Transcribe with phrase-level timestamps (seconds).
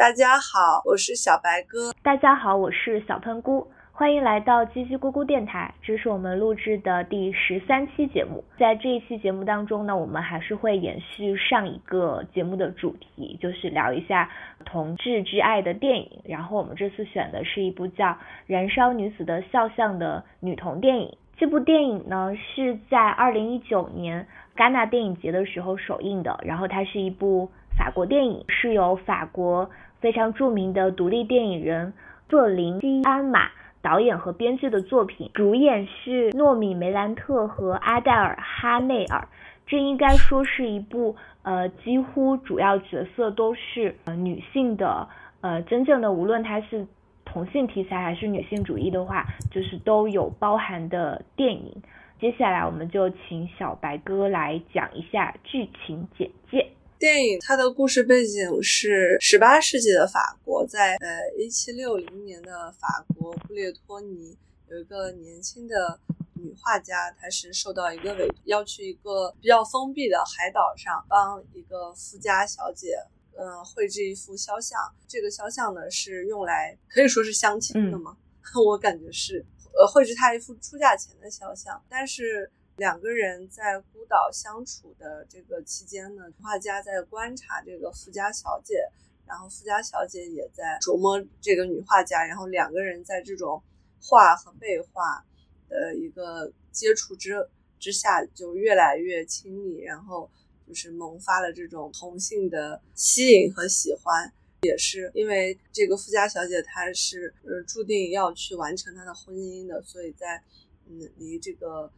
[0.00, 1.92] 大家好，我是小白哥。
[2.02, 3.70] 大家好，我是小喷菇。
[3.92, 8.42] 欢迎来到叽叽咕咕电台，这是我们录制的第十三期节目。
[8.58, 14.30] 在这一期节目当中呢，我们还是会延续上一个节目的主题，就是聊一下
[14.64, 16.22] 同志之爱的电影。
[16.24, 18.06] 然后我们这次选的是一部叫
[18.46, 21.14] 《燃烧女子的肖像》的女同电影。
[21.36, 26.40] 这部电影呢是在二零一九年戛纳电影节的时候首映的。
[26.42, 29.70] 然后它是一部法国电影，是由法国
[30.00, 31.94] 非常著名的独立电影人
[32.28, 33.48] 瑟琳西安玛。
[33.80, 39.26] 导演和编剧的作品，主演是诺米梅兰特和阿黛尔哈内尔。
[39.66, 45.08] 这应该说是一部呃几乎主要角色都是呃女性的
[45.40, 46.86] 呃真正的无论它是
[47.24, 51.82] 同性题材还是女性主义的话，就是都有包含的电影。
[52.20, 56.66] 接下来我们就请小白哥来讲一下剧情简介。
[57.00, 64.36] 电影它的故事背景是十八世纪的法国，在呃一七六零年的法国布列托尼
[64.68, 65.98] 有一个年轻的
[66.34, 72.98] 女画家，她是受到一个委托要去一个比较封闭的海岛上帮一个富家小姐，
[73.38, 74.78] 嗯绘制一幅肖像。
[75.08, 78.14] 这个肖像呢是用来可以说是相亲的吗？
[78.62, 82.52] 我感觉是，呃绘制她一幅出嫁前的肖像，但是。
[82.80, 88.88] 两个人在孤岛相处的这个期间呢，画家在观察这个富家小姐，
[89.26, 93.62] 然后富家小姐也在琢磨这个女画家，然后两个人在这种
[94.00, 95.22] 画和被画
[95.68, 97.46] 的一个接触之
[97.78, 100.30] 之下，就越来越亲密，然后
[100.66, 104.32] 就是萌发了这种同性的吸引和喜欢。
[104.62, 110.42] 也是因为这个富家小姐她是呃注定要去完成她的婚姻的，所以在
[110.88, 111.92] 嗯离这个。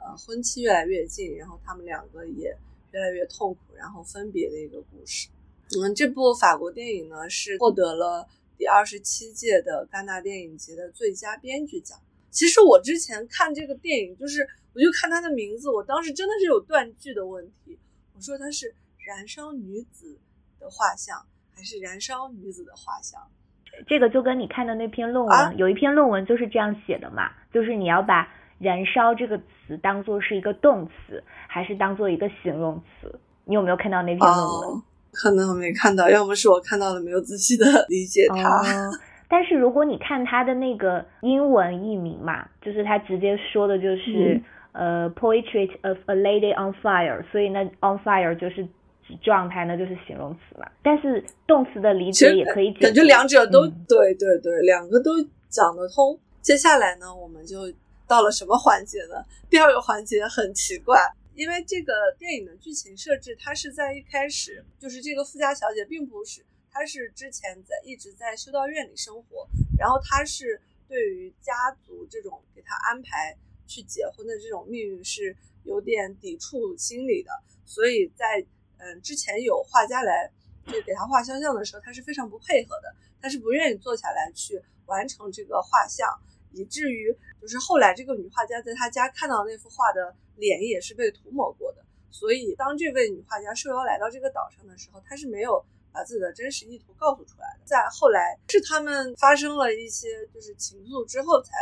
[0.00, 2.56] 呃，婚期越来越近，然后他们两个也
[2.92, 5.28] 越来越痛苦，然后分别的一个故事。
[5.76, 8.26] 嗯，这部法国电影呢是获得了
[8.56, 11.98] 第二十七届的戛纳电影节的最佳编剧奖。
[12.30, 17.78] 其实我之前看这个电影，就是我就看它的名字，我当时真的是有断句的问题。
[18.14, 20.18] 我说它是燃烧女子
[20.58, 23.20] 的画像，还是燃烧女子的画像？
[23.86, 28.26] 这个就跟你看的那篇论文，有一篇论文就是这样写的嘛，就是你要把。
[28.58, 33.18] 燃烧这个词当做是一个动词，还是当做一个形容词？
[33.44, 34.82] 你有没有看到那篇论文？
[35.12, 38.62] 可能我没看到，要么是我看到了没有仔细的理解它。
[39.28, 44.40] 但是如果你看它的那个英文译名嘛，就是它直接说的就是
[44.72, 48.66] 呃，portrait of a lady on fire，所以那 on fire 就是
[49.22, 50.68] 状态，那就是形容词嘛。
[50.82, 55.12] 但是动词的理解也可以，感觉两者都对对对，两个都
[55.48, 56.18] 讲得通。
[56.40, 57.56] 接下来呢，我们就。
[58.08, 59.22] 到了什么环节呢？
[59.50, 60.98] 第二个环节很奇怪，
[61.34, 66.42] 因为这个电影的剧情设置，它是在一开始就是这个富家小姐并不是，
[66.72, 69.46] 她是之前在一直在修道院里生活，
[69.78, 70.58] 然后她是
[70.88, 71.52] 对于家
[71.86, 73.36] 族这种给她安排
[73.66, 77.30] 去结婚的这种命运是有点抵触心理的，
[77.66, 78.42] 所以在
[78.78, 80.32] 嗯之前有画家来
[80.66, 86.08] 就给她画肖像的时候，她是非常不配合的，她是不愿意坐下来去完成这个画像。
[86.52, 97.64] 以至于就是后来这个女画家在她家看到那幅画的脸也是被涂抹过的，所以当这位女画家受邀来到这个岛上的时候，她是没有把自己的真实意图告诉出来的。
[97.64, 101.52] 在后来是他们发生了一些就是情愫之后才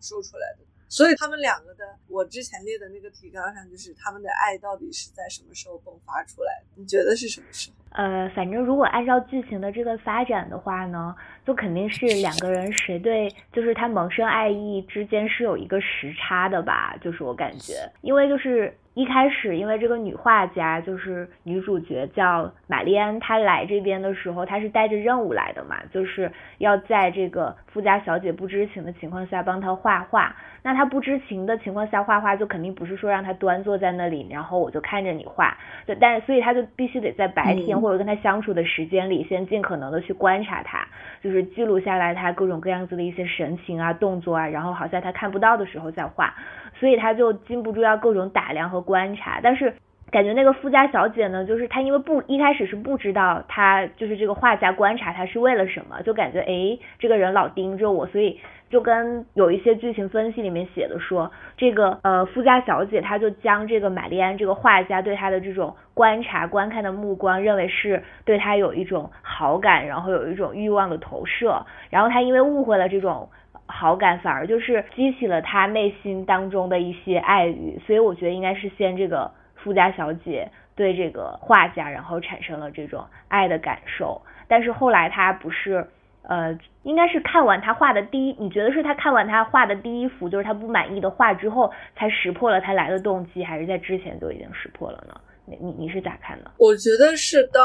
[0.00, 0.64] 说出来的。
[0.92, 6.66] 所以他们两个的，我之前列的那个提纲上，就是他们的爱到底是在什么时候迸发出来的？
[6.74, 8.02] 你觉得是什么时候？
[8.02, 11.16] 呃，反正如果按照剧情的这个发展的话呢，
[11.46, 16.94] 就肯定是两个人谁对，就是他萌生爱意之间是有一个时差的吧？
[17.00, 18.76] 就是我感觉，因为就是。
[18.94, 30.36] 一开始，因为这个女画家就是女主角叫玛丽安，她来这边的时候，她是带着任务来的嘛，就是要在这个富家小姐不知情的情况下帮她画画。
[30.62, 35.56] 那她不知情的情况下画画，就肯定不是说让她端坐在那里，然后我就看着你画。
[35.86, 40.86] 对但所以她就必须得在白天或者跟她相处的时间里，先尽可能的去观察她，
[41.22, 46.34] 就是记录下来她各种各样子的一些神情啊、动作啊，然后好像她看不到的时候再画。
[46.82, 49.72] 所以他就禁不住要各种打量和观察，但是
[50.10, 73.28] 感觉那个富家小姐呢，就是她因为不一开始是不知道她就是这个画家观察她是为了什么，就感觉哎这个人老盯着我，所以就跟有一些剧情分析里面写的说，这个呃富家小姐她就将这个玛丽安这个画家对她的这种观察观看的目光认为是对她有一种好感，然后有一种欲望的投射，然后她因为误会了这种。
[73.72, 84.20] 好感反而就是激起了他内心当中的一些爱欲，所以我觉得应该是先这个富家小姐对这个画家，然后产生了这种爱的感受。
[84.46, 85.86] 但是后来他不是。
[86.24, 95.20] 呃，应该是看完他画的第一，你觉得是他看完他画的第一幅，就是他不满意的画之后，才识破了他来的动机，还是在之前就已经识破了呢？
[95.46, 96.50] 你你你是咋看的？
[96.58, 97.60] 我觉得是到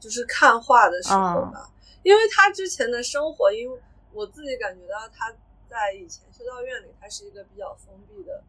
[0.00, 1.70] 就是看画的时候吧，
[2.02, 3.78] 因为他之前的生活，因为
[4.12, 5.34] 我自己感觉到他
[5.68, 8.42] 在以前修道院里，他是一个比较封闭的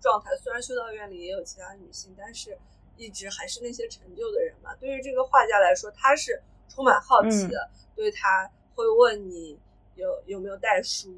[0.00, 0.36] 状态。
[0.36, 2.58] 虽然修道院里也有其他女性，但是
[2.96, 4.74] 一直还是那些成就的人嘛。
[4.76, 8.50] 对于这个画家来说，他是充满好奇的，对他。
[8.76, 9.56] 会问你
[9.94, 11.08] 有有没有带书，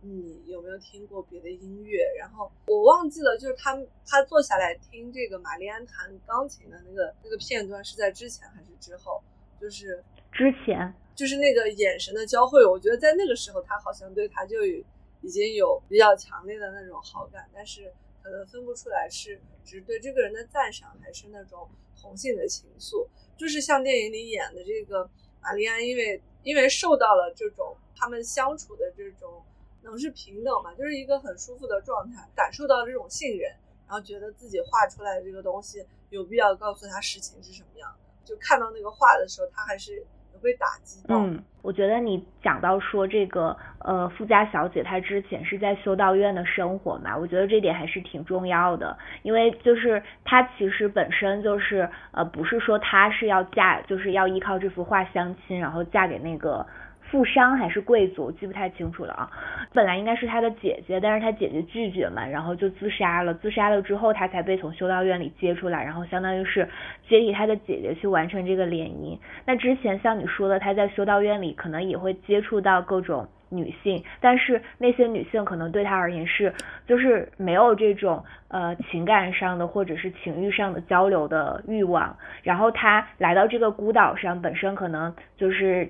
[0.00, 2.12] 你有没有听过别的音乐？
[2.18, 9.22] 然后我忘记了，就是他他坐下来听这个玛丽安弹钢琴的那个那个片段是在之前还是之后？
[9.60, 10.02] 就是
[10.32, 12.64] 之前，就是那个眼神的交汇。
[12.64, 21.68] 我觉得在那个时候，他好像对他就已经有比较强烈的那种好感，但是可能分不出来是只对这个人的赞赏，还是那种
[22.00, 23.06] 同性的情愫。
[23.36, 25.08] 就是像电影里演的这个
[25.40, 26.22] 玛丽安，因为。
[26.44, 29.42] 因为受到了这种他们相处的这种
[29.80, 33.50] 能是平等嘛，就是一个很舒服的状态，感受到这种信任，
[33.88, 37.98] 然后觉得自己画出来的这个东西有必要告诉他实情是什么样的。
[38.26, 40.04] 就看到那个画的时候，他还是
[40.44, 41.16] 被打击到。
[41.18, 56.64] 嗯，我觉得你讲到说这个呃富家小姐她之前是在修道院的生活嘛，我觉得这点还是挺重要的，因为就是她其实本身就是呃不是说她是要嫁就是要依靠这幅画相亲，然后嫁给那个。
[57.10, 59.30] 富商还是贵族，记不太清楚了啊。
[59.72, 63.32] 本来应该是他的姐姐，但是他姐姐拒绝嘛，然后就自杀了。
[63.34, 66.68] 自杀了之后，他才被从修道院里接出来，然后相当于是
[67.08, 69.16] 接替他的姐姐去完成这个联姻。
[69.46, 76.52] 那之前像你说的，他在修道院里可能也会接触到各种女性，但是那些女性可能对他而言是
[76.86, 82.16] 就是没有这种呃情感上的或者是情欲上的交流的欲望。
[82.42, 85.88] 然后他来到这个孤岛上，本身可能就是。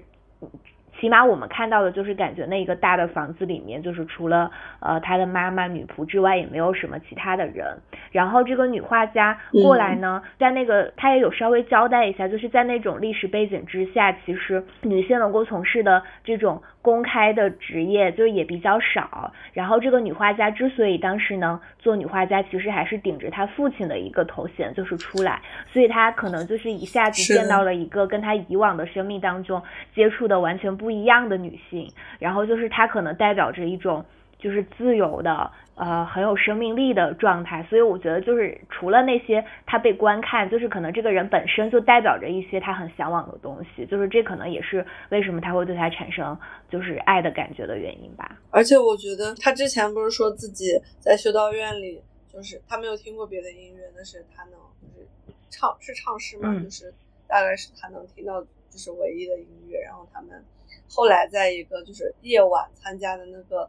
[1.01, 4.51] 起码我们看到的就是感觉那一个大的房子里面，就是除了
[4.81, 7.79] 呃他的妈妈女仆之外，也没有什么其他的人。
[8.13, 19.33] 然后这个女画家过来呢，在那个她也有稍微交代一下，就是在那种历史背景之下，其实女性能够从事的这种公开的职业就也比较少。
[19.53, 25.43] 然后这个女画家之所以当时能做女画家，其实还是顶着她父亲的一个头衔就是出来，
[25.73, 29.61] 所以她可能就是一下子见到了一个跟她以往的生命当中
[29.93, 30.85] 接触的完全不。
[30.85, 34.05] 不一样的女性，然后就是她可能代表着一种
[34.39, 46.39] 就是自由的呃很有生命力的状态，所以我觉得就是除了那些他被观看，就是可能这个人本身就代表着一些他很向往的东西，就是这可能也是为什么他会对他产生
[46.71, 48.39] 就是爱的感觉的原因吧。
[48.51, 52.01] 而且我觉得他之前不是说自己在修道院里，
[52.33, 55.07] 就是他没有听过别的音乐，但是他能就是
[55.51, 56.93] 唱是唱诗嘛，就是
[57.27, 58.41] 大概是他能听到
[58.71, 60.45] 就是唯一的音乐，然后他们。
[60.87, 63.69] 后来在一个就是夜晚参加的那个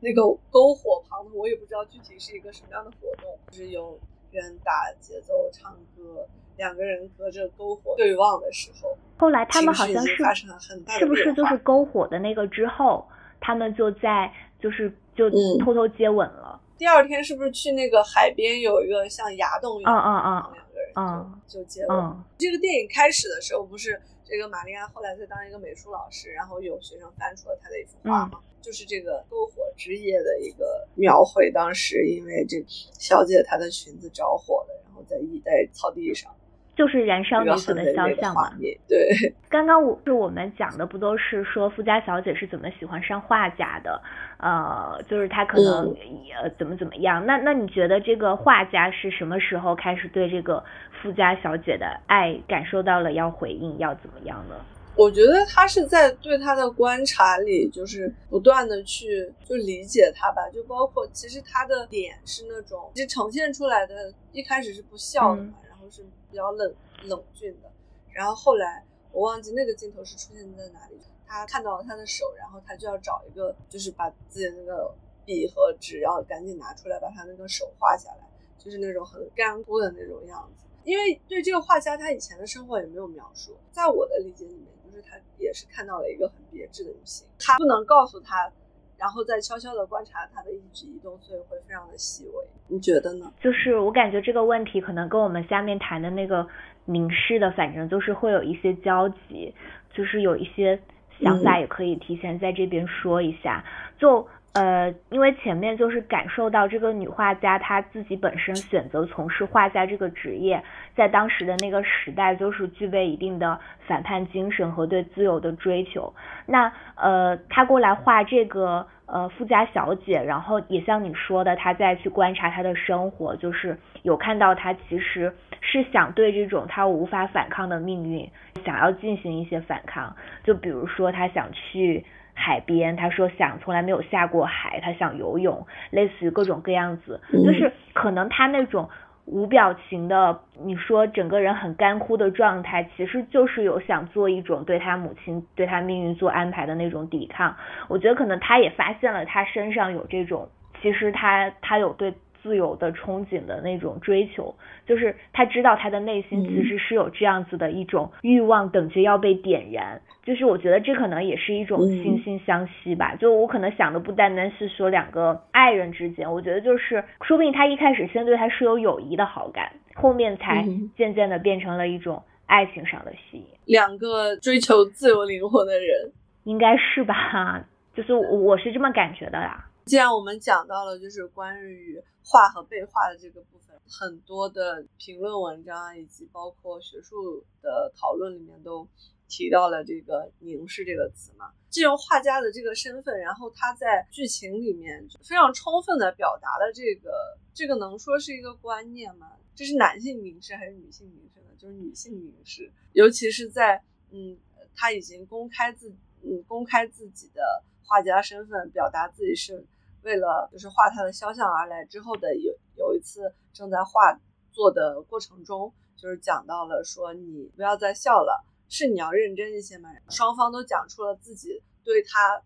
[0.00, 3.98] 那个篝火旁，我也不知道具体是一个什么样的活动，就是有
[4.30, 13.06] 人打节奏唱歌，两个人隔着篝火对望的时候，后来他们好像是发生了很大的是不是就是篝火的那个之后，
[13.40, 15.28] 他们就在就是就
[15.64, 16.60] 偷偷接吻了。
[16.78, 22.16] 第二天是不是去那个海边有一个像崖洞一样，嗯嗯嗯，两个人就就接吻。
[22.38, 24.00] 这个电影开始的时候不是。
[24.30, 31.50] 这个玛丽安后来在当一个美术老师，然后有学生翻出了她的一幅画嘛，就是这个篝火之夜的一个描绘。
[31.50, 32.64] 当时因为这
[32.96, 36.32] 小姐她的裙子着火了，然后在一在草地上。
[36.80, 38.50] 就是燃烧女子的肖像嘛？
[38.88, 39.06] 对，
[39.50, 44.00] 刚刚我是我们讲的不都是说富家小姐是怎么喜欢上画家的？
[44.38, 45.94] 呃，就是她可能
[46.42, 47.22] 呃怎么怎么样？
[47.26, 50.64] 那那你觉得这个画家是什么时候开始对这个
[51.02, 54.54] 富家小姐的爱感受到了要回应要怎么样呢？
[54.96, 65.42] 我觉得他是在对他的观察里，就是不断的去就理解他吧，就包括其实他的脸是那种，其实呈现出来的一开始是不笑的
[65.90, 66.06] 是。
[66.30, 67.68] 比较冷冷峻的，
[68.12, 70.96] 然后后来我忘记那个镜头是出现在哪里。
[71.26, 74.94] 他看到了他的手，然后他就要找一个，就是把自己的那个
[75.24, 80.64] 笔和纸要赶紧拿出来，把他那个手画下来，就是那种很干枯的那种样子。
[80.84, 88.52] 因为对这个画家，他以前的生活也没有描述，在我的理解里面，就是他也是看到了一个很别致的女性，他不能告诉他。
[89.00, 92.34] 然后再悄悄的观察他的一举一动，所以会非常的细微。
[92.68, 93.32] 你觉得呢？
[93.40, 96.46] 就是我感觉这个问题可能跟我们下面谈的那个
[96.84, 99.54] 凝视的，反正就是会有一些交集，
[99.90, 100.78] 就是有一些
[101.18, 103.64] 想法也可以提前在这边说一下。
[103.98, 110.60] 就呃，因为前面就是感受到这个女画家她自己本身选择从事画家这个职业，
[110.96, 116.12] 在当时的那个时代就是具备一定的反叛精神和对自由的追求。
[116.46, 128.28] 那呃，她过来画这个呃富家小姐，然后也像你说的，她再去观察她的生活，就是有看到她其实是想对这种她无法反抗的命运，
[128.64, 130.16] 想要进行一些反抗。
[130.42, 132.04] 就比如说她想去。
[132.34, 138.88] 海边，他说想从来没有下过海，他想游泳，类似于各种各样子，就是可能他那种
[139.26, 147.54] 无表情的，你说整个人很干枯的状态，其实就是有想做一种对他母亲对他命运做安排的那种抵抗。
[147.88, 150.48] 我觉得可能他也发现了他身上有这种，
[150.80, 152.14] 其实他他有对。
[152.42, 154.54] 自由的憧憬的那种追求，
[154.86, 160.00] 就是他知道他的内心其实是有这样子的一种欲望，等着要被点燃。
[160.22, 163.16] 就是我觉得这可能也是一种惺惺相惜吧。
[163.16, 170.64] 就我可能想的不单单是说两个爱人之间，我觉得就是说不定他一开始先对他是有友谊的好感，后面才
[170.96, 173.46] 渐渐的变成了一种爱情上的吸引。
[173.64, 176.12] 两个追求自由灵魂的人，
[176.44, 177.64] 应该是吧？
[177.94, 179.66] 就是我是这么感觉的啦。
[179.86, 188.86] 既然我们讲到了，就是关于画和被画的这个部分，很多的评论文章以及包括学术的讨论里面都
[189.28, 191.50] 提到了这个“凝视”这个词嘛。
[191.70, 199.32] 借用画家的这个身份，然后他在剧情里面非常充分的表达了这个，这个能说是一个观念吗？
[199.54, 201.46] 这是男性凝视还是女性凝视呢？
[201.56, 204.36] 就是女性凝视，尤其是在嗯，
[204.74, 205.88] 他已经公开自
[206.22, 209.66] 嗯公开自己的画家身份，表达自己是。
[210.02, 214.18] 为了就是画他的肖像而来之后的有有一次正在画
[214.50, 219.90] 作的过程中，就是讲到了说你不要再笑了，是你要认真一些嘛。
[220.08, 222.42] 双方都讲出了自己对他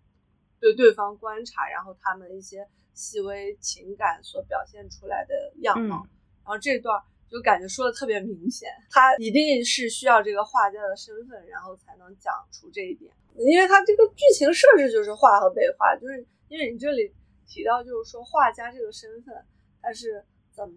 [0.58, 6.04] 对对方观察，然后他们一些细微情感所表现出来的样貌。
[6.42, 17.12] 然后这段就感觉说的特别明显，他一定是需要这个画家的身份，然后才能讲出这一点，因为他这个剧情设置就是画和被画，就是因为你这里。
[17.46, 19.34] 提到就是说画家这个身份，
[19.80, 20.74] 他是怎么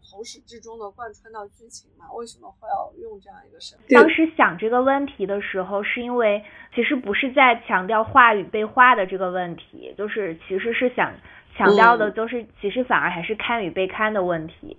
[0.00, 2.10] 从始至终的贯穿到剧情嘛？
[2.14, 3.86] 为什么会要用这样一个身份？
[3.90, 6.42] 当时想这个问题的时候，是因为
[6.74, 11.12] 其实不是在强调画与被画的这个问题，就是其实是想
[11.54, 14.78] 强调的，就是其实反而还是看与被看的问题。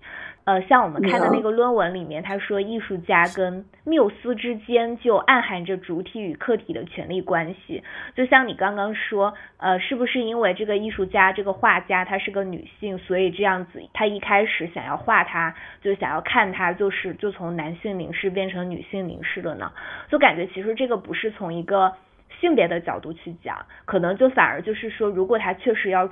[0.50, 7.84] 呃，像我们看的那个论文里面，他说艺术家跟缪斯之间就暗含着主体与客体的权利关系。
[8.16, 15.54] 就像你刚刚说，呃，是不是因为这个艺术家这个画家她是个女性，所以这样子，她一开始想要画她，
[15.84, 19.72] 就想要看她，就是就从男性凝视变成女性凝视了呢？
[20.10, 21.94] 就感觉其实这个不是从一个
[22.42, 26.10] 性别的角度去讲，可能就反而就是说，如果他确实要。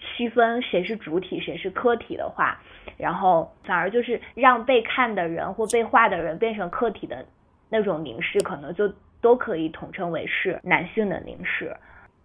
[0.00, 2.58] 区分谁是主体，谁是客体的话，
[2.96, 7.24] 然后反而就是让被看的人或被画的人变成客体的
[7.68, 11.76] 那种凝视，可能就都可以统称为是男性的凝视。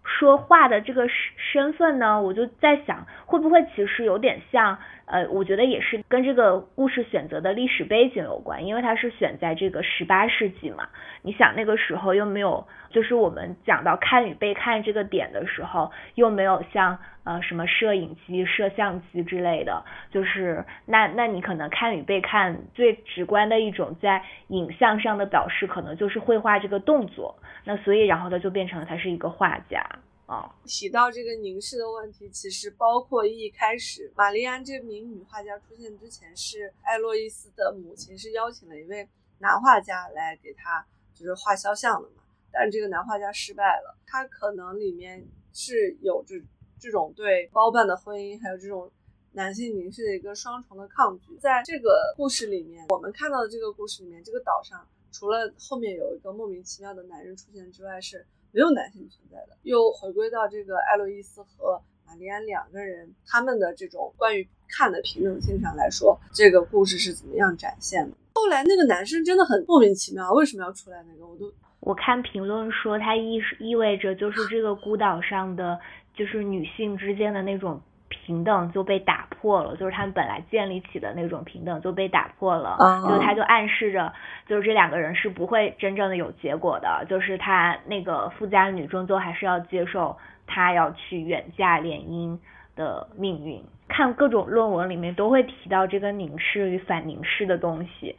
[0.08, 10.86] 说话的这个身份呢，我就在想，会不会其实有点像，呃，我觉得也是跟这个故事选择的历史背景有关，因为它是选在这个十八世纪嘛。
[11.22, 27.36] 你想那个时候又没有，就是我们讲到看与被看这个点的时候，又没有像呃什么摄影机、摄像机之类的，就是那那你可能看与被看最直观的一种在影像上的表示，可能就是绘画这个动作。
[27.64, 29.84] 那所以，然后他就变成了他是一个画家
[30.26, 30.54] 啊。
[30.64, 39.08] 提到这个凝视的问题，其实包括一开始玛丽安这名女画家出现之前，是艾洛伊斯的母亲是邀请了一位
[39.40, 42.22] 男画家来给他就是画肖像的嘛。
[42.52, 46.36] 但这个男画家失败了，他可能里面是有着
[46.78, 48.90] 这种对包办的婚姻，还有这种
[49.32, 51.36] 男性凝视的一个双重的抗拒。
[51.38, 54.86] 在这个故事里面，我们看到的这个故事里面，这个岛上。
[55.12, 59.56] 除了后面有一个莫名其妙的男人出现之外，是没有男性存在的。
[59.62, 68.14] 又回归到这个艾洛伊斯和玛丽安两个人他们的这种关于看的平等性上来说，这个故事是怎么样展现的？
[68.34, 71.02] 后来那个男生真的很莫名其妙，为什么要出来？
[71.04, 71.50] 那个我都
[71.86, 75.78] 我看评论说，它意意味着就是这个孤岛上的
[76.14, 77.80] 就是女性之间的那种。
[78.08, 82.76] 平等就被打破了，就是他们本来建立起的那种平等就被打破了，
[83.08, 84.12] 就他就暗示着，
[84.46, 90.16] 就是这两个人是不会真正的有结果的，就是他那个富家女终究还是要接受
[90.46, 92.38] 他要去远嫁联姻
[92.74, 93.62] 的命运。
[93.88, 98.16] 看各种论文里面都会提到这个凝视与反凝视的东西，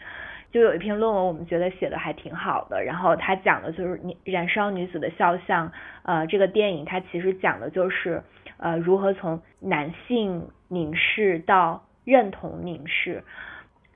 [0.58, 5.70] 就有一篇论文我们觉得写的还挺好的，然后他讲的就是《燃烧女子的肖像》，
[6.02, 8.24] 呃，这个电影它其实讲的就是。
[8.60, 13.24] 呃如何从男性凝视到认同凝视。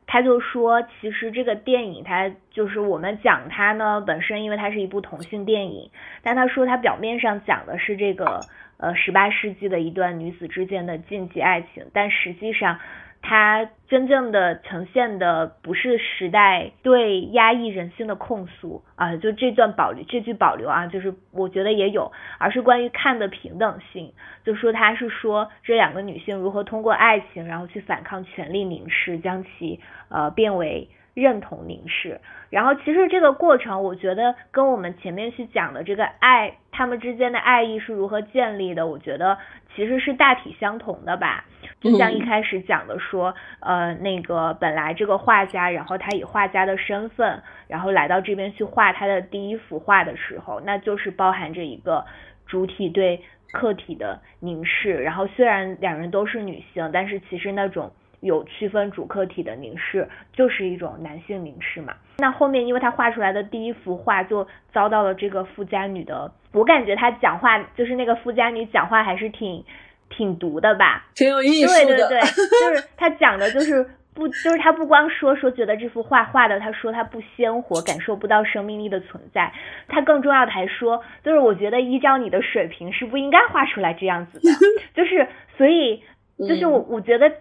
[0.05, 5.89] 他就说，其实这个电影，它就是我们讲它呢，本身因为它是一部同性电影，
[6.21, 8.41] 但他说它表面上讲的是这个
[8.77, 12.77] 呃十八世纪的一段女子之间的禁忌爱情，但实际上。
[13.21, 24.13] 它真正的呈现的不是时代对压抑人性的控诉啊，就这段保留这句保留啊，就是我觉得也有，而是关于看的平等性，
[24.43, 30.89] 就说他是说这两个女性如何通过爱情，然后去反抗权力凝视，将其呃变为。
[31.13, 39.37] 认同凝视，然后其实这个过程，我觉得跟我们前面去讲的这个爱，他们之间的爱意是如何建立的，我觉得
[39.75, 41.43] 其实是大体相同的吧。
[41.81, 52.05] 就像一开始讲的说，呃，那个本来这个画家，然后他以画家的身份，然后来到这边去画他的第一幅画的时候，那就是包含着一个
[52.47, 54.93] 主体对客体的凝视。
[54.93, 57.91] 然后虽然两人都是女性，但是其实那种。
[58.21, 61.93] 有区分主客体的凝视，就是一种男性凝视嘛。
[62.19, 69.63] 那后面，因为他画出来的第一幅画就遭到了这个富家女的，我感觉他讲话就是那个富家女讲话还是挺
[70.09, 71.97] 挺毒的吧，挺有意思的。
[71.97, 72.21] 对对对，
[72.61, 79.51] 就是他讲的就是不，就是他不光说说觉得这幅画画的，他说他不鲜活，感受不到生命力的存在。
[79.87, 84.51] 他更重要的还说，就是我觉得依照你的水平是不应该画出来这样子的。
[84.93, 86.03] 就是所以，
[86.37, 87.31] 就是我我觉得。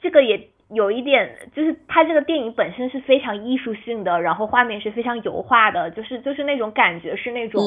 [0.00, 7.62] 这个也有一点，就是它这个电影本身是非常艺术性的，然后画面是非常油画的，就是就是那种感觉是那种，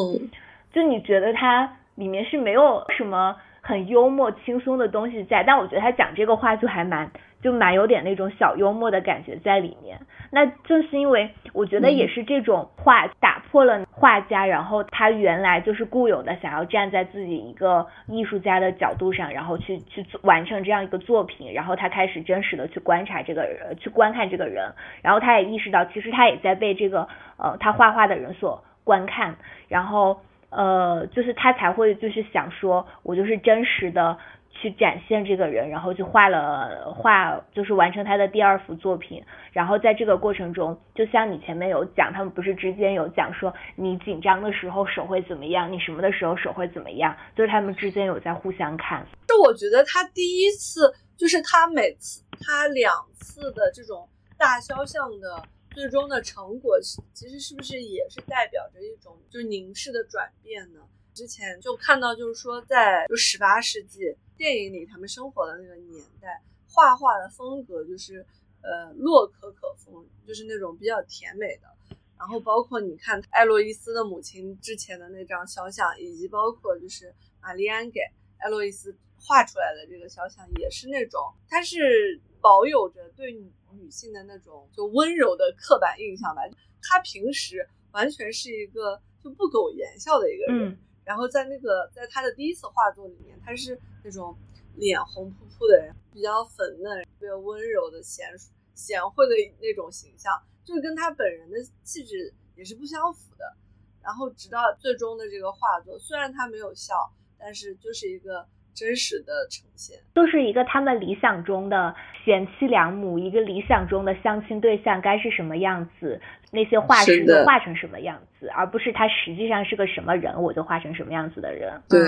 [0.72, 3.36] 就你觉得它里面是没有什么。
[3.70, 10.00] 很幽默轻松的东西在，但我觉得他讲这个话就还蛮就蛮有点那种小幽默的感觉在里面。
[10.32, 29.36] 那正是因为我觉得也是这种话打破了画家，然后他原来就是固有的想要站在自己一个艺术家的角度上，然后去去完成这样一个作品，然后他开始真实的去观察这个人，去观看这个人，然后他也意识到其实他也在被这个呃他画画的人所观看，
[29.68, 30.22] 然后。
[30.50, 34.18] 呃，就是他才会就是想说，我就是真实的
[34.50, 39.24] 去展现这个人，然后就画了画，就是完成他的第二幅作品。
[39.52, 49.06] 然后在这个过程中，就像你前面有讲，他们不是之间有讲说，你紧张的时候手会怎么样，你什么的时候手会怎么样，就是他们之间有在互相看。
[49.28, 55.44] 就我觉得他第一次，就是他每次他两次的这种大肖像的。
[55.80, 56.78] 最终的成果
[57.14, 60.82] 其实是不是也是代表着一种就凝视的转变呢？
[61.14, 68.26] 之前就看到就是说在就十八世纪电影里他们生活的那个年代，画画的风格就是
[68.62, 71.96] 呃洛可可风，就是那种比较甜美的。
[72.18, 78.02] 然后包括你看艾洛伊斯的母亲之前的那张肖像，以及包括就是玛丽安给
[78.40, 83.50] 艾洛伊斯画出来的这个肖像，也是那种它是保有着对女。
[83.74, 86.42] 女性的那种就温柔的刻板印象吧，
[86.82, 94.38] 她平时完全是一个就不苟言笑的一个人，然后在那个在她的第一次画作里面，她是那种
[94.76, 98.28] 脸红扑扑的人，比较粉嫩、比较温柔的贤
[98.76, 103.56] 贤惠的那种形象，就是跟她本人的气质也是不相符的。
[104.02, 108.48] 然后直到最终的这个画作，虽然她没有笑，但是就是一个。
[108.80, 121.82] 真实的呈现，就是一个他们理想中的贤妻良母，一个理想中的相亲对象该是什么样子，那些画师就画成什么样子，而不是他实际上是个什么人，我就画成什么样子的人。
[121.90, 122.00] 对，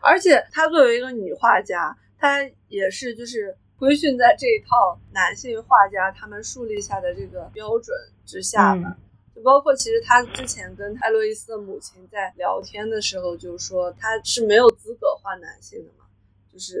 [0.00, 8.96] 而且她作为一个女画家，她也是就是规训在这一套男性画家他们树立下的这个标准之下吧。
[9.34, 16.03] 就包括其实他之前跟艾洛伊斯的母亲在聊天的时候，就说他是没有资格画男性的嘛，
[16.54, 16.80] 就是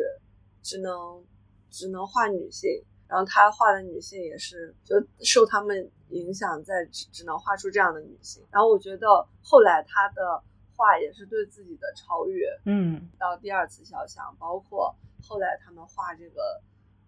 [0.62, 1.22] 只能
[1.68, 2.70] 只能画女性，
[3.08, 8.40] 然后他画的女性也是就受他们影响，在只只能画出这样的女性。
[8.52, 9.06] 然后我觉得
[9.42, 10.40] 后来他的
[10.76, 16.62] 画也是对自己的超越，嗯，到第二次肖像，包括后来他们画这个。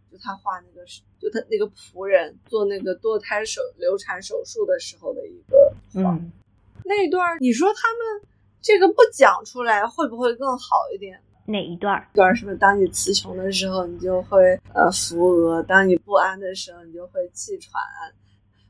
[0.08, 6.16] 就他画那个是，就他那个仆人做那个堕胎手流产手术的时候的一个画，
[6.84, 8.28] 那一段你说他们
[8.62, 11.20] 这个不讲出来会不会更好一点？
[11.46, 12.06] 哪一段？
[12.12, 17.72] 段是不是当你词穷的时候，你就会呃扶额；当你不安的时候，你就会气喘，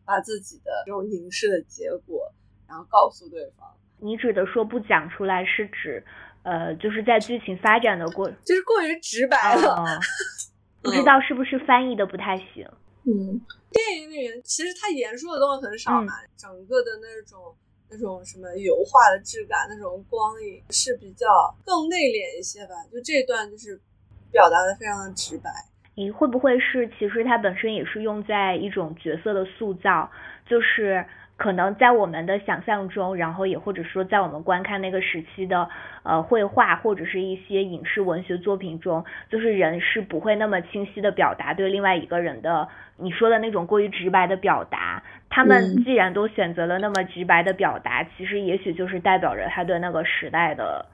[0.04, 2.32] 把自己的这种凝视的结果，
[2.68, 3.68] 然后告诉对方。
[3.98, 6.04] 你指的说不讲出来，是指
[6.42, 9.98] 呃，就是在剧情发展的过，就是过于直白了。
[10.82, 12.64] 不知道是不是翻译的不太行。
[13.08, 17.56] 嗯，电影里面其实他言说的东西很少嘛，整个的那种
[17.90, 21.26] 那种什么油画的质感，那种光影是比较
[21.64, 22.74] 更内敛一些吧。
[22.92, 23.80] 就这段就是
[24.30, 25.50] 表达的非常的直白。
[25.94, 30.10] 你会不会是其实它本身也是用在一种角色的塑造，
[30.48, 31.06] 就是。
[31.36, 35.68] 可能在我们的想象中，然后也或者说在我们观看那个时期的
[36.02, 45.02] 呃绘画或者是一些影视文学作品中，就是人是不会那么清晰的表达对另外一个人的你说的那种过于直白的表达。
[45.28, 50.86] 他们既然都选择了那么直白的表达，其实也许就是代表着他对那个时代的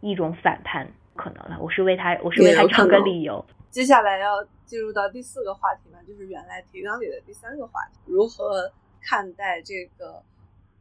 [0.00, 1.56] 一种反叛可能了。
[1.60, 3.44] 我是为他，我是为他找个理由。
[3.70, 8.72] 接下来要进入到第四个话题呢，就是原来提纲里的第三个话题，如何。
[9.04, 10.12] 看待这个《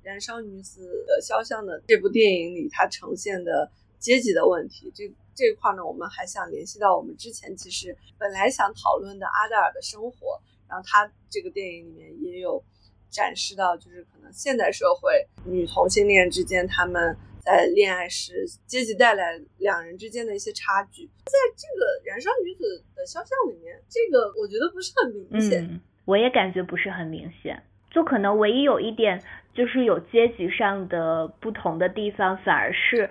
[0.01, 12.63] 燃烧女子的肖像》的这部电影里，它呈现的阶级的问题，这这块呢，我们还想联系到我们之前其实本来想讨论的阿黛尔的生活，然后他这个电影里面也有
[13.09, 27.61] 展示到，就是可能现代社会女同性恋之间他们在恋爱时阶级带来两人之间的一些差距，在这个《燃烧女子的肖像》里面，这个我觉得不是很明显，我也感觉不是很明显。
[27.93, 29.21] 就可能唯一有一点
[29.53, 33.07] 就是有阶级上的不同的地方，反而是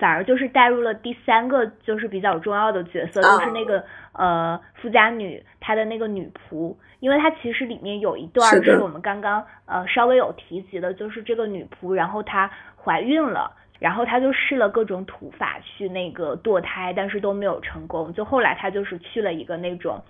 [0.00, 20.02] 反而就是带入了第三个就是比较重要的角色，就是那个呃富家女她的那个女仆，因为她其实里面有一段是我们刚刚呃稍微有提及的，就是这个女仆然后她怀孕了，然后她就试了各种土法去那个堕胎，但是都没有成功，就后来她就是去了一个那种。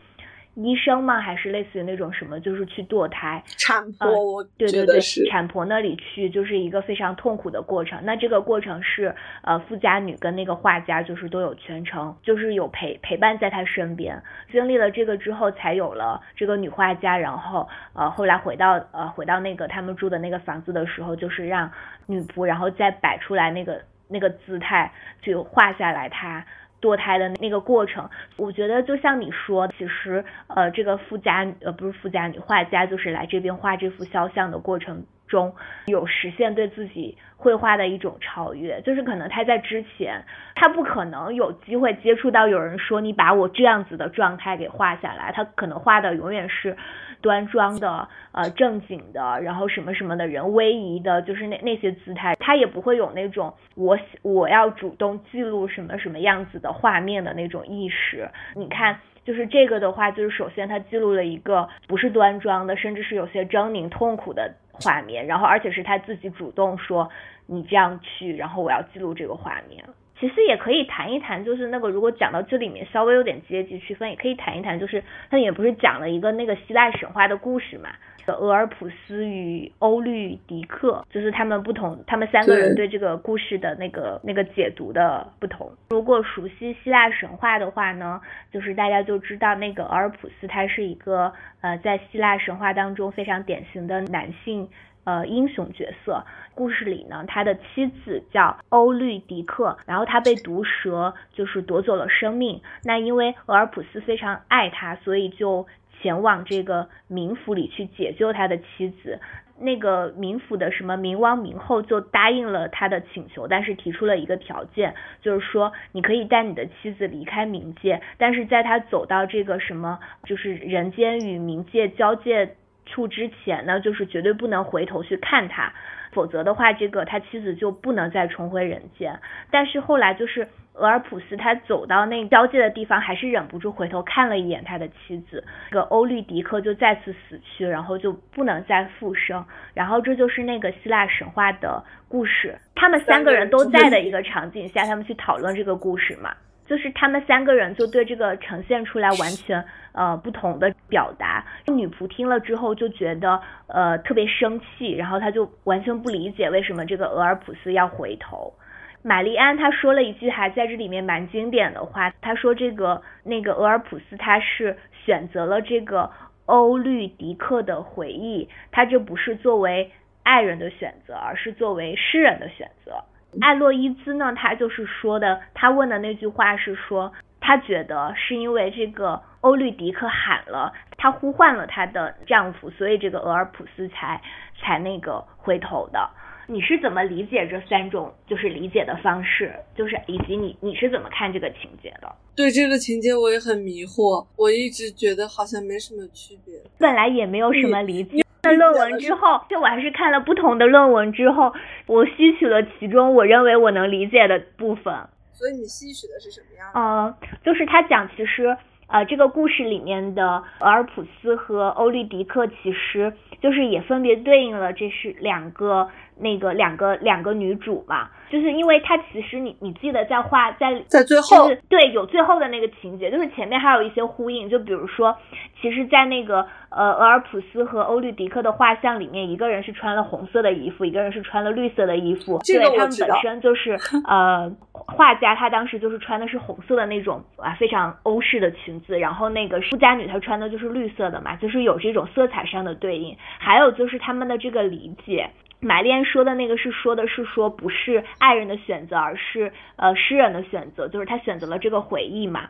[0.65, 1.21] 医生吗？
[1.21, 4.43] 还是类似于那种什么，就是去堕胎产婆？
[4.57, 7.99] 对对对，产婆那里去就是一个非常痛苦的过程。
[8.03, 14.21] 那这个过程是呃，富家女跟那个画家就是都有全程，就是有陪陪伴在她身边。
[14.51, 17.17] 经历了这个之后，才有了这个女画家。
[17.17, 21.71] 然后呃，后来回到呃回到那个他们住的那个房子的时候，就是让
[22.07, 24.93] 女仆然后再摆出来那个那个姿态，
[25.23, 26.45] 就画下来她。
[26.81, 35.55] 堕胎的那个过程，我觉得就像你说，其实呃，这个富家呃不是富家女画家，就是来这边画这幅肖像的过程中，
[35.87, 46.77] 有实现对自己绘画的一种超越，就是可能他在之前，他不可能有机会接触到有人说你把我这样子的状态给画下来，他可能画的永远是。
[47.21, 58.29] 端庄的，呃，正经的，然后什么什么的人，威仪的，就是那那些姿态，他也不会有那种我我要主动记录什么什么样子的画面的那种意识。
[58.55, 67.09] 你看，就是这个的话，就是首先他记录了一个不是端庄的，甚至是有些狰狞痛苦的画面，然后而且是他自己主动说
[67.47, 69.85] 你这样去，然后我要记录这个画面。
[70.21, 77.91] 其实也可以谈一谈，就是那个如果讲到这里面稍微有点阶级区分，也可以谈一谈，就是它也不是讲了一个那个希腊神话的故事嘛，
[78.27, 85.71] 俄尔普斯与欧律狄克，就是他们不同，他们三个人对这个故事的那个那个解读的不同。
[85.91, 88.21] 如果熟悉希腊神话的话呢，
[88.53, 94.69] 就是大家就知道那个俄尔普斯他是一个呃在希腊神话当中非常典型的男性。
[95.05, 96.23] 呃，英雄角色
[96.55, 102.61] 故事里呢，他的妻子叫欧律狄克，然后他被毒蛇就是夺走了生命。
[102.85, 105.67] 那因为俄尔普斯非常爱他，所以就
[105.99, 109.19] 前往这个冥府里去解救他的妻子。
[109.61, 122.55] 那个冥府的什么冥王冥后就答应了他的请求，但是提出了一个条件，就是说你可以带你的妻子离开冥界，但是在他走到这个什么就是人间与冥界交界。
[122.91, 125.73] 处之前呢，就是绝对不能回头去看他，
[126.13, 129.19] 否则的话，这个他妻子就不能再重回人间。
[129.51, 139.45] 但是后来就是俄尔普斯他走到那交界的地方，还是忍不住回头看了一眼他的妻子，这个欧律狄克就再次死去，然后就不能再复生。
[139.75, 146.35] 然后这就是那个希腊神话的故事，他们三个人都在的一个场景下，他们去讨论这个故事嘛。
[146.67, 149.65] 就是他们三个人就对这个呈现出来完全
[149.99, 151.45] 呃不同的表达。
[151.67, 158.55] 女仆听了之后就觉得呃特别生气，然后她就完全不理解为什么这个俄尔普斯要回头。
[159.03, 166.11] 玛丽安她说了一句还在这里面蛮经典的话，她说这个那个俄尔普斯他是选择了这个
[166.47, 169.91] 欧律狄克的回忆，他这不是作为
[170.23, 173.05] 爱人的选择，而是作为诗人的选择。
[173.41, 174.35] 艾洛伊兹呢？
[174.37, 184.21] 他就是说的，他问的那句话是说，他觉得是因为这个欧律狄克喊了，他呼唤了他的丈夫，所以这个俄尔普斯才
[184.61, 186.11] 才那个回头的。
[186.51, 189.55] 你是怎么理解这三种就是理解的方式？
[189.77, 192.11] 就是以及你你是怎么看这个情节的？
[192.35, 198.25] 对这个情节我也很迷惑，我一直觉得好像没什么区别，本来也没有什么理解。
[198.43, 201.53] 那论文之后，就我还是看了不同的论文之后，
[201.87, 204.95] 我吸取了其中我认为我能理解的部分。
[205.33, 206.81] 所以你吸取的是什么样的？
[206.81, 208.57] 呃，就是他讲，其实
[208.89, 215.89] 呃，这个故事里面的俄尔普斯和欧律狄克，其实就是也分别对应了，这是两个
[216.21, 218.09] 那个两个两个女主嘛。
[218.31, 225.17] 就是因为他其实你你记得在画在在最后对有最后的那个情节，就是前面还有一些呼应，就比如说，
[225.63, 245.31] 其实，在那个呃俄尔普斯和欧律狄克的画像里面，一个人是穿了红色的衣服，一个人是穿了绿色的衣服，对他们本身就是呃画家，他当时就是穿的是红色的那种啊非常欧式的裙子，然后那个富家女她穿的就是绿色的嘛，就是有这种色彩上的对应，还有就是他们的这个理解。
[245.61, 252.49] 玛丽安说的那个是说的是说不是爱人的选择，而是呃诗人的选择，就是他选择了这个回忆嘛。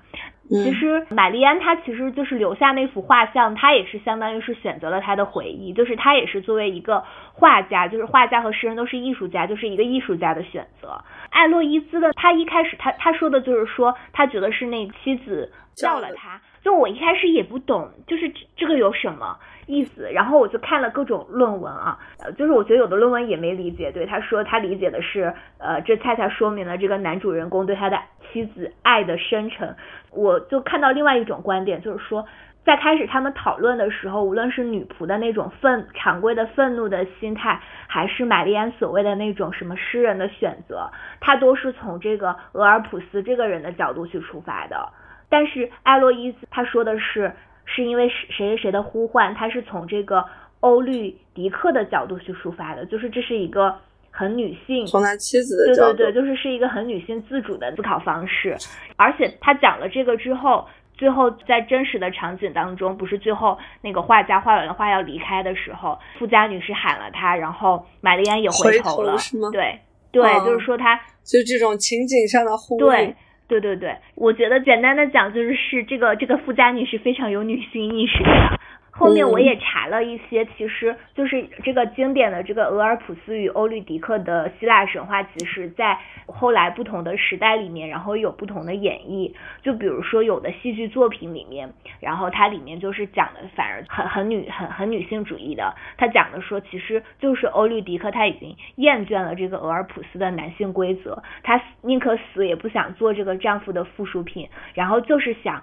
[0.48, 10.98] 其实玛丽安她其实就是留下那幅画像，她也是相当于是选择了她的回忆，就是她也是作为一个画家，就是画家和诗人都是艺术家，就是一个艺术家的选择。
[11.30, 19.36] 艾洛伊兹的他一开始他他说的就是说他觉得是那妻子叫了他，就我一开始也不懂，就是这个有什么。
[19.70, 28.00] 意思，然后我就看了各种论文啊，呃，就是我觉得有的论文也没理解，对他说他理解的是，呃，这恰恰说明了这个男主人公对他的
[28.32, 29.76] 妻子爱的深沉。
[30.10, 32.26] 我就看到另外一种观点，就是说，
[32.64, 44.88] 在开始他们讨论的时候，无论是女仆的那种愤常规的愤怒的心态，还是玛丽安所谓的那种什么诗人的选择，他都是从这个俄尔普斯这个人的角度去出发的。
[45.28, 47.32] 但是艾洛伊斯他说的是。
[47.70, 50.24] 是因为谁谁谁的呼唤，他是从这个
[50.60, 53.76] 欧律狄克的角度去出发的，就是这是一个
[54.18, 58.56] 很女性，从他妻子的角度，对对对，就是是一个很女性自主的思考方式。
[58.96, 69.50] 而且他讲了这个之后，最后在真实的场景当中，不是最后那个画家画完了画要离开的时候，富家女士喊了他，然后玛丽安也回头了，是吗？
[69.52, 69.78] 对
[70.10, 73.14] 对，就是说他就这种情景上的呼应。
[73.46, 78.60] 对对对，我觉得简单的讲就是是这个这个富家女是非常有女性意识的。
[78.98, 89.32] 后面我也查了一些，其实就是这个经典的这个俄尔普斯与欧律狄克的希腊神话，其实在后来不同的时代里面，然后有不同的演绎。
[89.62, 95.74] 就比如说有的戏剧作品里面，然后它里面就是讲的反而很很女很很女性主义的。
[95.96, 105.62] 他讲的说，其实就是欧律狄克他已经厌倦了这个俄尔普斯的男性规则，他宁可死也不想做这个丈夫的附属品，然后就是想。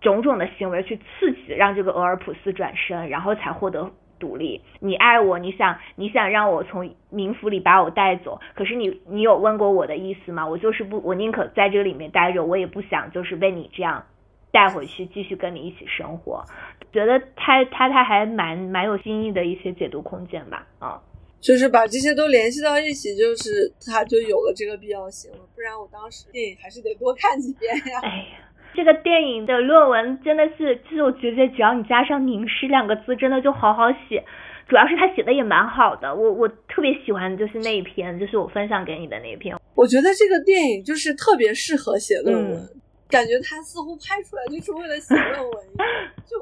[0.00, 4.60] 种种的行为去刺激，让这个俄尔普斯转身，然后才获得独立。
[4.80, 10.46] 你爱我，你想你想让我从冥府里把我带走，可是你你有问过我的意思吗？
[10.46, 14.04] 我就是不，我宁可在这里面待着，我也不想就是被你这样
[14.50, 16.44] 带回去，继续跟你一起生活。
[16.92, 21.02] 觉得他他他还蛮蛮有新意的一些解读空间吧，啊，
[21.40, 25.38] 就是把这些都联系到一起，就是他就有了这个必要性了。
[25.54, 28.00] 不然我当时电影还是得多看几遍呀。
[28.02, 28.47] 哎呀。
[28.74, 34.24] 这个电影的论文真的是，就是我觉得只要你加上“凝视”两个字，真的就好好写。
[34.68, 39.56] 主要是他写的也蛮好的，我我特别喜欢就是那一篇，就是我分享给你的那一篇。
[39.74, 42.68] 我觉得这个电影就是特别适合写论文，
[43.08, 45.66] 感觉他似乎拍出来就是为了写论文。
[46.28, 46.36] 就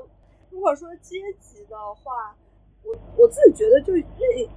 [0.50, 2.34] 如果说阶级的话，
[2.82, 4.02] 我我自己觉得就那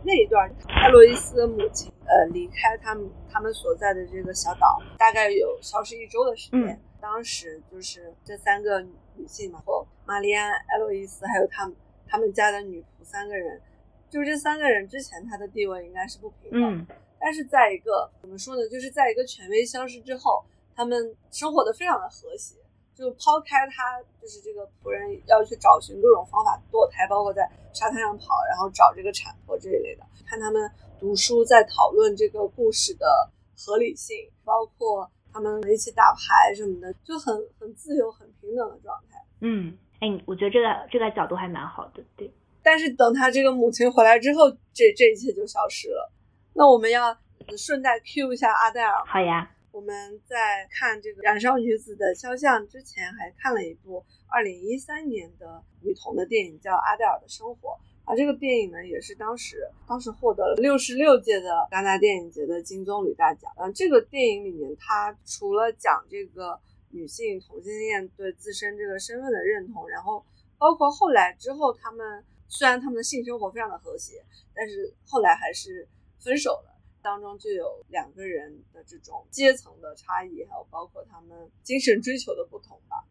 [0.04, 6.80] 那一段，艾洛伊斯的母亲呃离开他们他们所在的这个小岛，大概有消失一周的时间。
[7.02, 8.82] 当时就是这三个
[9.16, 11.76] 女性嘛，和玛丽安、艾洛伊斯，还有他们
[12.08, 13.62] 他们家的女仆三个人，
[14.10, 16.88] 就是这三个人之前她的地位应该是不平等，
[17.20, 20.44] 但是在一个怎么说呢，就是在一个权威消失之后，
[20.76, 22.56] 他们生活的非常的和谐。
[22.96, 30.04] 就抛开他，就是这个仆人要去找寻各种方法堕胎，包括在沙滩上跑，然后找这个产婆这一类的。
[30.28, 33.08] 看他们读书，在讨论这个故事的
[33.56, 35.10] 合理性，包括。
[35.32, 39.24] 他们一起打牌什么的，就很很自由、很平等的状态。
[39.42, 42.32] 嗯，哎，我觉得这个这个角度还蛮好的，对。
[42.62, 46.12] 但是等他这个母亲回来之后，这这一切就消失了。
[46.54, 47.18] 那我们要
[47.58, 49.06] 顺带 Q 一下阿黛尔。
[49.06, 49.52] 好呀。
[49.72, 57.70] 我们在看这个《燃烧女子的肖像》之前，还看了一部二零一三年的女童的电影，叫《阿黛尔的生活》。
[58.10, 63.52] 而这个电影呢，也是当时当时获得了六十六届的戛纳电影节的金棕榈大奖。
[63.58, 70.26] 嗯，这个电影里面，它除了讲这个女性同性恋对自身这个身份的认同，然后
[70.58, 74.24] 包括后来之后，他们虽然他们的性生活非常的和谐，
[74.56, 76.80] 但是后来还是分手了。
[77.04, 83.06] 当中就有两个人的这种阶层的差异，还有包括他们精神追求的不同吧。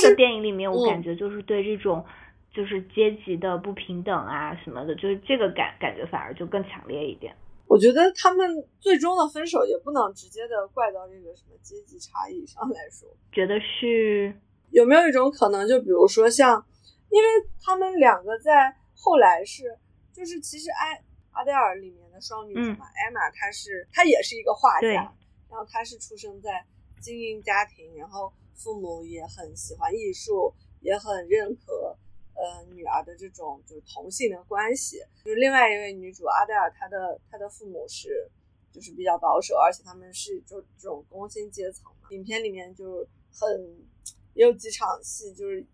[0.00, 2.04] 这个电影里面，我感觉就是对这种。
[2.54, 7.34] 就是阶级的不平等啊什么的，就是这个感感觉反而就更强烈一点。
[7.66, 8.46] 我觉得他们
[8.78, 13.08] 最终的分手也不能直接的怪到这个什么阶级差异上来说。
[13.32, 14.32] 觉得是
[14.70, 16.64] 有没有一种可能，就比如说像，
[17.08, 17.28] 因为
[17.60, 19.76] 他们两个在后来是，
[20.12, 24.92] 就是其实艾阿黛尔里面的双女主嘛，艾玛她是她也是一个画家，
[25.50, 26.64] 然后她是出生在
[27.00, 31.96] 精英家庭，然后父母也很喜欢艺术，也很认可。
[32.36, 38.28] 呃，女儿的这种就是同性的关系，就是另外一位女主阿黛尔，她的她的父母是
[38.72, 42.08] 就是比较保守，而且他们是就这种工薪阶层嘛。
[42.10, 43.86] 影片里面就是很
[44.34, 45.64] 也有几场戏，就是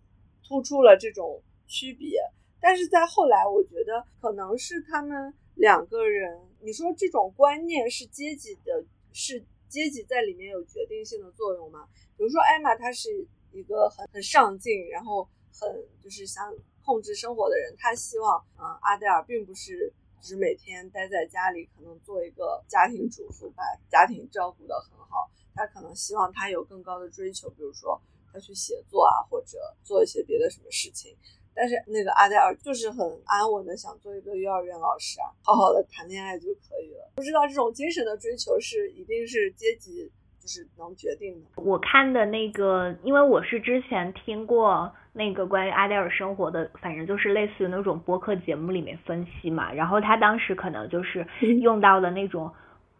[0.46, 2.20] 突出了这种区别。
[2.60, 11.88] 但是在后来，我觉得可能是他们两个人，你说这种观念是阶级的，是阶级在里面有决定性的作用吗？
[12.18, 15.26] 比如说艾玛，她是一个很很上进，然后。
[15.52, 25.30] 很就是想控制生活的人，他希望，嗯，阿黛尔并不是就是每天待在家里，可能做一个家庭主妇，把家庭照顾得很好。
[25.54, 28.00] 他可能希望他有更高的追求，比如说
[28.32, 31.14] 他去写作啊，或者做一些别的什么事情。
[31.52, 37.10] 但是那个阿黛尔就是很安稳的想做一个幼儿园老师啊，好好的谈恋爱就可以了。
[37.16, 40.10] 不知道这种精神的追求是一定是阶级
[40.40, 41.62] 就是能决定的。
[41.62, 44.90] 我看的那个，因为我是之前听过。
[45.12, 51.26] 那个关于阿黛尔生活的，反正就是类似于那种播客节目里面分析嘛，然后他当时可能就是
[51.60, 52.52] 用到的那种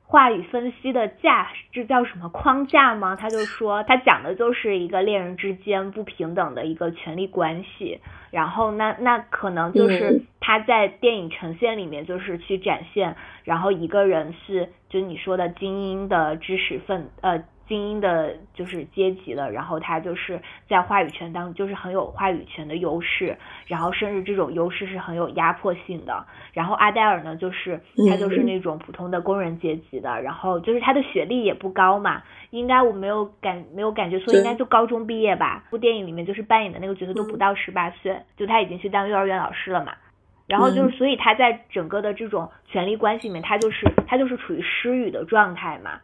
[0.03, 3.15] 话语分析的架，这叫什么框架吗？
[3.15, 8.01] 他就说他讲的就是一个恋人之间不平等的一个权利关系，
[8.33, 17.45] 然后那那可能就是他在电影呈现里面就是去展现，然后一个人是就你说的精英的知识分呃。
[17.71, 26.27] 精英的就是阶级了，然后他就是在话语权当就是很有话语权的优势，然后甚至这种优势是很有压迫性的。
[26.53, 27.81] 然后阿黛尔呢，就是
[28.11, 35.63] 他就是那种普通的工人阶级的，然后就是他的学历也不高嘛，应该我没有感没有感觉错，应该就高中毕业吧。
[35.71, 39.93] 部电影里面就是扮演的那个角色都不到十八岁，就他已经去当幼儿园老师了嘛。
[40.49, 46.01] 然后就是所以他在整个的这种权力关系里面，他就是他就是处于失语的状态嘛。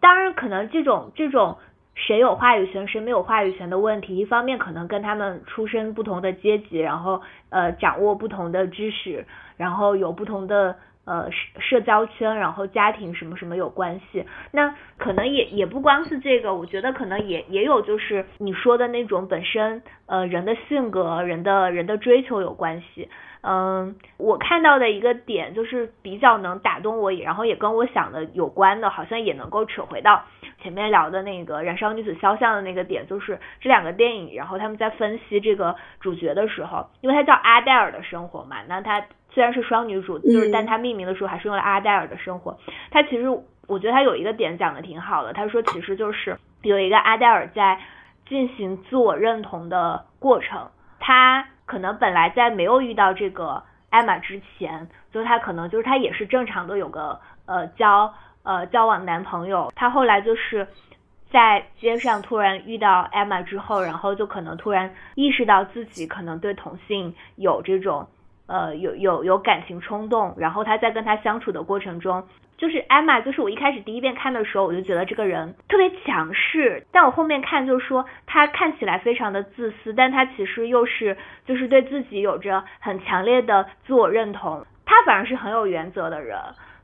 [0.00, 1.58] 当然，可能这种这种
[1.94, 14.24] 谁有话语权谁没有话语权的问题，一方面可能跟他们出身不同的阶级，然后呃掌握不同的知识，然后有不同的呃社社交圈，然后家庭什么什么有关系。
[14.52, 23.08] 那可能也也不光是这个，我觉得可能也也有就是你说的那种本身呃人的性格、人的人的追求有关系。
[23.50, 30.22] 嗯，我看到的一个点就是比较能打动我，然后也跟我想的有关的，好像也能够扯回到
[30.60, 42.58] 前面聊的那个《燃烧女子肖像》的那个点，就是这两个电影，然后他们在分析这个主角的时候，因为他叫阿黛尔的生活嘛，那他虽然是双女主，就是但他命名的时候还是用了阿黛尔的生活。
[42.90, 43.30] 他其实
[43.66, 47.80] 我觉得他有一个点讲的挺好的，他说其实就是有一个阿黛尔在
[48.28, 50.68] 进行自我认同的过程，
[51.00, 51.48] 他。
[51.68, 60.66] 可能本来在没有遇到这个艾玛之前，就她可能就是她也是正常的有个呃交呃交往男朋友，她后来就是
[61.30, 68.08] 在街上突然遇到艾玛之后，然后就可能突然意识到自己可能对同性有这种
[68.48, 72.24] 呃有有有感情冲动，然后他在跟他相处的过程中。
[72.56, 86.36] 就是艾玛，就是我一开始第一遍看的时候，我就觉得这个人特别强势，但我后面看就说他看起来非常的自私，但他其实又是就是对自己有着很强烈的自我认同，他反而是很有原则的人，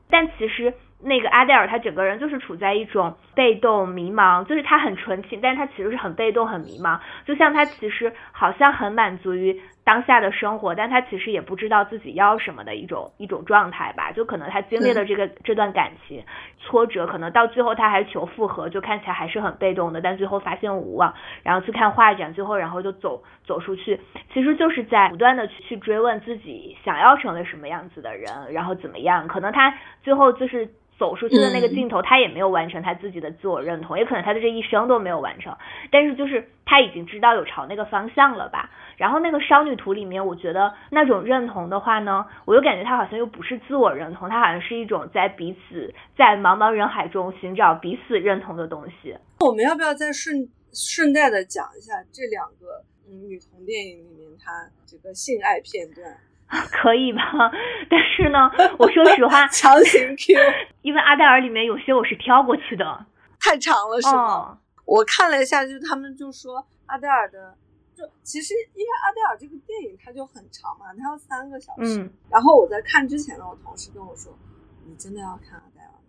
[0.09, 0.73] 但其实。
[1.03, 6.99] 那个阿黛尔，她整个人就是处在一种被动迷茫，就是她很纯情，但是她其实是很被动、很迷茫。
[7.25, 14.11] 就像她其实好像很满足于当下的生活，但他其实也不知道自己要什么的一种一种状态吧。
[14.11, 16.23] 就可能他经历了这个这段感情
[16.59, 20.01] 挫折，可能到最后他还求复合，就看起来还是很被动的。
[20.01, 21.13] 但最后发现无望，
[21.43, 24.01] 然后去看画展，最后然后就走走出去，
[24.33, 29.27] 其实就是在不断的去追问自己想要成为什么样子的人，然后怎么样。
[29.27, 29.71] 可能他
[30.03, 30.67] 最后就是。
[30.97, 35.55] 走出去的那个镜头，他也没有完成他自己的自我认同，也可能他的这一生都没有完成。
[35.91, 38.69] 但是就是他已经知道有朝那个方向了吧。
[38.97, 49.17] 然后那个少女图里面，我觉得那种认同的话呢，我又感觉他好像又不是自我认同，他好像是一种在彼此在茫茫人海中寻找彼此认同的东西。
[49.39, 56.15] 我们要不要再顺顺带的讲一下这两个嗯女同电影里面她这个性爱片段？
[56.71, 57.21] 可以吧？
[57.89, 60.35] 但是呢，我说实话， 强行 Q，
[60.81, 63.05] 因为阿黛尔里面有些我是挑过去的，
[63.39, 64.59] 太长了是吗？
[64.85, 67.57] 我看了一下，就他们就说阿黛尔的
[67.95, 71.99] 就其实因为阿黛尔这个电影它就很长嘛，它要三个小时。
[72.01, 74.37] 嗯然后我在看之前呢，我同事跟我说
[74.85, 75.99] ：“你真的要看阿黛尔吗？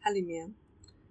[0.00, 0.52] 它里面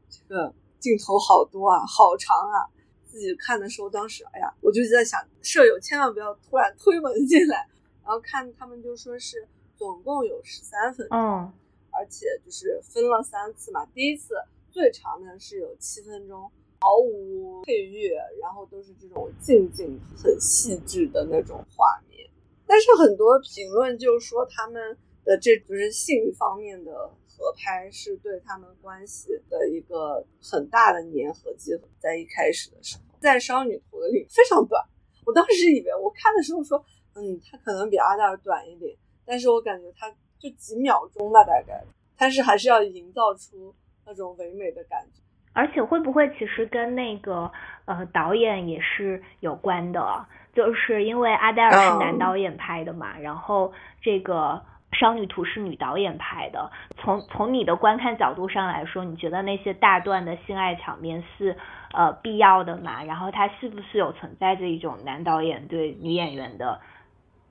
[0.09, 2.67] 这个镜头好多啊，好长啊。”
[3.07, 7.65] 自己看的时候，当时哎呀，我就在想，舍友千万不要突然推门进来。
[8.05, 11.51] 然后看他们就说是总共有十三分钟，嗯
[11.89, 13.85] 而且就是分了三次嘛。
[13.87, 14.35] 第一次
[14.69, 16.51] 最长的是有七分钟，
[16.81, 22.29] 毫无配乐，然后都是这种静静很细致的那种画面。
[22.67, 26.91] 但是很多评论就说他们的这就是性方面的
[27.27, 34.83] 合拍是对他们关系的一个很大的粘合剂，在一开始的时候，在《少女图》的里非常短。
[35.25, 36.85] 我当时以为我看的时候说，
[37.15, 38.95] 嗯，它可能比阿黛尔短一点，
[39.25, 41.83] 但是我感觉它就几秒钟吧，大概，
[42.17, 43.73] 但是还是要营造出
[44.05, 45.21] 那种唯美的感觉。
[45.53, 47.49] 而且会不会其实跟那个
[47.85, 50.25] 呃导演也是有关的？
[50.53, 54.61] 就是因为阿黛尔是男导演拍的嘛，然后这个
[54.99, 56.69] 《少女图》是女导演拍的。
[56.97, 61.57] 从从你的观看角度上来说，你觉得那些大段的性爱场面是
[61.93, 63.03] 呃必要的嘛？
[63.03, 66.79] 然后它是不是有存在着一种男导演对女演员的，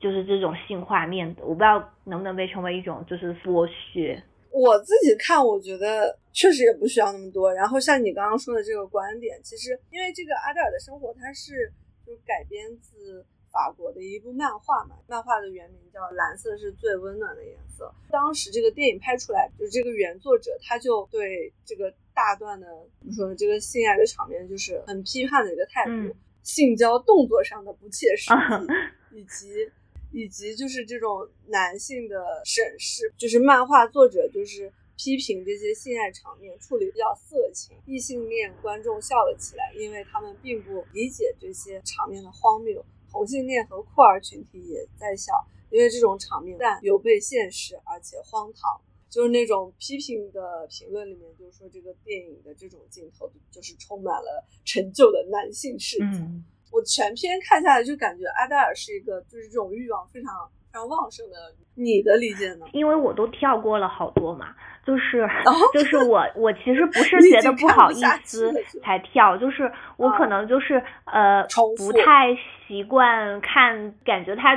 [0.05, 1.42] 就是这种性画面的？
[1.42, 4.22] 我不知道能不能被称为一种就是剥削。
[4.50, 7.50] 我自己看，我觉得确实也不需要那么多。
[7.55, 11.72] 然后像你刚刚说的这个观点，其实因为这个阿黛尔的生活，它是
[12.05, 17.90] 就改编自法国的一部漫画嘛，漫画的原名叫《蓝色是最温暖的颜色》。
[18.12, 22.66] 当时这个电影拍出来，就这个原作者他就对这个大段的
[23.00, 28.66] 怎么说呢，这个性爱的场面就是很批判的一个态度，嗯性交动作上的不切实啊际，
[29.18, 29.72] 以及。
[30.14, 45.32] 以及就是这种男性的审视，就是漫画作者就是批评这些性爱场面处理比较色情，异性恋观众笑了起来，因为他们并不理解这些场面的荒谬，同性恋和酷儿群体也在笑，
[45.68, 48.80] 因为这种场面不但有悖现实，而且荒唐。
[49.10, 56.04] 就是那种批评的评论里面，就是说这个电影的这种镜头就是充满了陈旧的男性视角。
[56.04, 56.44] 嗯
[56.74, 60.32] 我全篇看下来就感觉阿黛尔是一个就是这种欲望非常
[60.72, 61.36] 非常旺盛的。
[61.76, 62.66] 你的理解呢？
[62.72, 64.54] 因为我都跳过了好多嘛，
[64.86, 67.94] 就是、哦就是我 我其实不是觉得不好意
[68.24, 68.52] 思
[68.82, 71.44] 才跳，就是我可啊能就是、呃
[71.76, 74.54] 不太习惯看，感觉它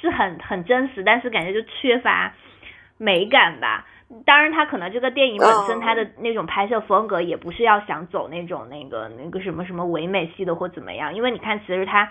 [0.00, 2.34] 是很很真实，但是感觉就缺乏
[2.96, 3.86] 美感吧。
[4.24, 12.10] 当然，他可能这个电影本身哦它的那种拍摄风格也不是要想走那种那个那个什么什么唯美系的或怎么样，因为你看，其实他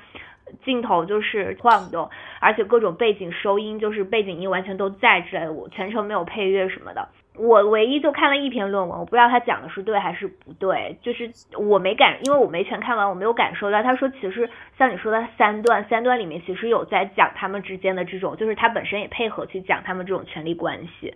[0.64, 7.10] 镜头就是晃动，而且各种背景收音就是背景音完全都在之类的，我全程没有配乐什么的。
[7.36, 13.84] 我唯一就看了一篇论文，我不知道他讲的是对还是不对，就是我没感，因为我没全看完，我没有感受到。
[13.84, 21.14] 他说其实像你说的三段，三段里面其实有在讲他们之间的这种，就是他本身也配合去讲他们这种权力关系，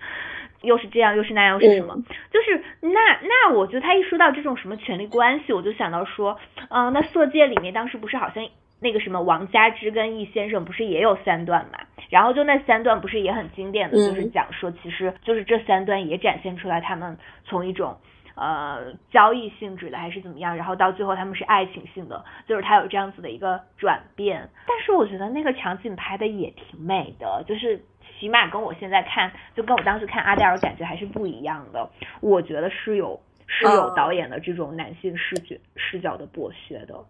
[0.61, 6.39] 又是这样又是那样又是什么，嗯就是那那我觉得他一说到这种什么权力关系，我就想到说，
[6.69, 8.47] 嗯、那《色戒》里面当时不是好像
[8.79, 11.79] 那个什么王佳芝跟易先生不是也有三段嘛？
[12.09, 17.97] 然后就那三段不是也很经典的，嗯就是讲说其实就是这三段也展现出来他们从一种。
[18.33, 20.55] 呃，交易性质的还是怎么样？
[20.55, 24.49] 然后到最后他们是爱情性的，就是他有这样子的一个转变。
[24.65, 27.83] 但是我觉得那个场景拍的也挺美的，就是
[28.21, 31.89] 起码跟我现在看，就跟我当时看阿黛尔感觉还是不一样的。
[32.21, 37.03] 我觉得是有是有嗯导演的这种男性视觉视角的剥削的。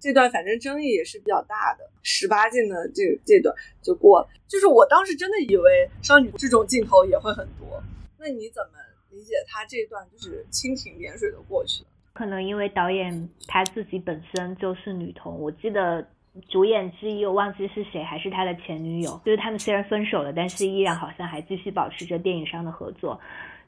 [0.00, 4.28] 这段反正争议也是比较大的，十八禁的这这段就过了。
[4.48, 7.82] 就是我当时真的以为少女这种镜头也会很多，
[8.18, 8.78] 那你怎么
[9.10, 11.90] 理解他这段就是蜻蜓点水的过去了？
[12.14, 16.06] 可能因为导演他自己本身就是女同，我记得
[16.48, 23.20] 主演之一我忘记是谁，还是他的前女友，就是他们虽然分手了，但是依然好像还继续保持着电影上的合作。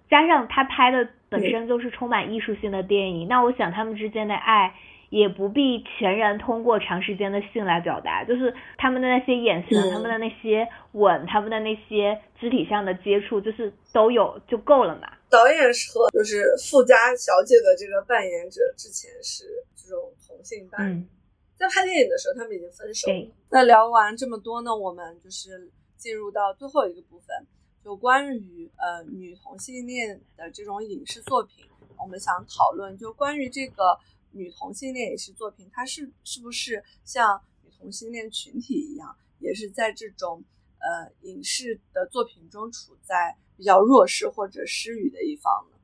[0.08, 4.74] 加上他拍的本身就是充满艺术性的电影，那我想他们之间的爱
[5.10, 15.08] 也不必全然通过长时间的性来表达，就是他们的那些眼神、嗯他们的那些吻、他们的那些肢体上的接触，就是都有就够了嘛。
[15.28, 19.44] 导演是和就是富家小姐的这个扮演者之前是
[19.74, 21.08] 这种同性伴侣，嗯，
[21.56, 23.28] 在拍电影的时候他们已经分手了。
[23.50, 27.34] 那聊完这么多呢，我们就是进入到最后一个部分，
[27.82, 31.64] 就关于呃女同性恋的这种影视作品，
[31.98, 33.98] 我们想讨论就关于这个
[34.32, 40.44] 女同性恋影视作品，它是是不是像女同性恋群体一样，也是在这种
[40.78, 45.76] 呃影视的作品中处在比较弱势或者失语的一方呢？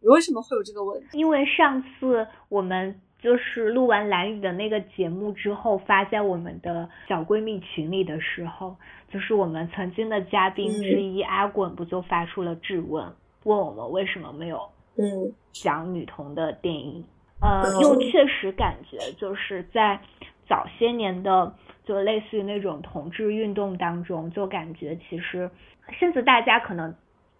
[0.00, 1.16] 你为什么会有这个问题？
[1.16, 8.76] 因为上次我们就是录完蓝雨的那个节目之后，发在我们的小闺蜜群里的时候，
[9.08, 13.10] 就是我们曾经的嘉宾之一阿滚不就发出了质问，
[13.44, 14.60] 问我们为什么没有
[14.98, 15.32] 嗯。
[15.62, 17.02] 讲女童的电影？
[17.40, 19.98] 呃，又确实感觉就是在
[20.46, 21.54] 早些年的，
[21.86, 25.50] 就类似于那种同志运动当中，就感觉其实，
[25.98, 26.94] 甚至大家可能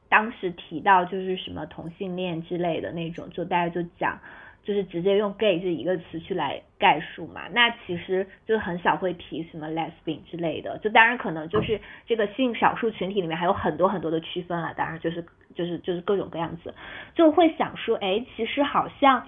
[0.09, 4.19] 当时提到就是什么同性恋之类的那种，就大家就讲，
[4.65, 7.43] 就是直接用 gay 这一个词去来概述嘛。
[7.53, 16.75] 那其实就很少会提什么 lesbian 之类的，就当然可能就是这个性少数群体里面还有很多很多的区分啊，当然就是就是就是各种各样子，
[17.15, 19.27] 就会想说，哎，其实好像。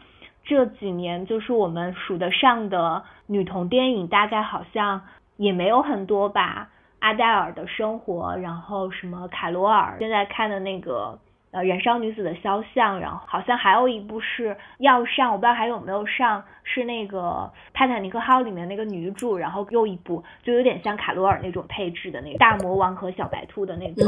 [0.48, 5.02] 这几年就是我们数得上的女同电影，大概好像
[5.36, 6.70] 也没有很多吧。
[7.00, 11.18] 阿黛尔的生活，然后什么凯罗尔，现在看的那个
[11.56, 24.06] 呃燃烧女子的肖像，然后好像还有一部是要上，我不知道还有没有上，是那个泰坦尼克号里面那个女主，然后又一部就有点像卡罗尔那种配置的那个大魔王和小白兔的那种。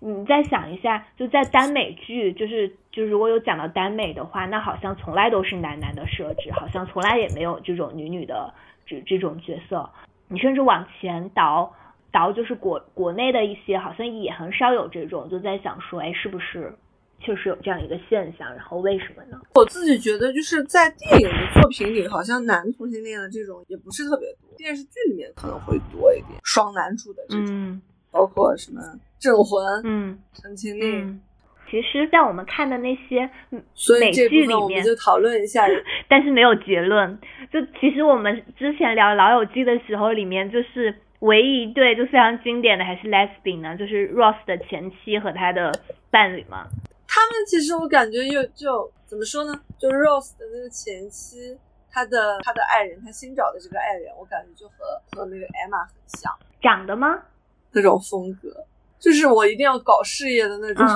[0.00, 8.52] 你再想一下，就在耽美剧，就是就如果有讲到耽美的话，那好像从来都是男男的设置，好像从来也没有这种女女的
[8.84, 9.88] 这这种角色。
[10.26, 11.72] 你甚至往前倒
[12.12, 15.28] 倒，就是国国内的一些，好像也很少有这种。
[15.30, 16.72] 就在想说，哎，是不是
[17.18, 18.54] 确实有这样一个现象？
[18.54, 19.40] 然后为什么呢？
[19.54, 28.80] 我自己觉得，就是在电影的作品里，好像男同性恋的这种也不是特别多，电视剧里面可能会多一点，双男主的这种，包括什么。
[29.22, 31.20] 镇魂，嗯，陈情令，
[31.70, 33.30] 其实，在我们看的那些
[34.00, 35.64] 美剧里面，我们就讨论一下，
[36.10, 37.16] 但是没有结论。
[37.52, 40.92] 就其实我们之前聊《老友记》的时候，里面就是
[41.22, 45.72] 唯一一对就非常经典的还是 Lesbian 呢，就是 Ross 的前妻和他的
[46.10, 46.66] 伴侣嘛。
[47.06, 49.54] 他们其实我感觉又就怎么说呢？
[49.78, 51.56] 就 Ross 的那个前妻，
[51.90, 54.74] 他的他的爱人，他新找的这个爱人，我感觉就和
[55.12, 57.22] 和那个 Emma 很像，长得吗？
[57.72, 58.48] 那种风格。
[58.98, 60.86] 就是我一定要搞事业的那种。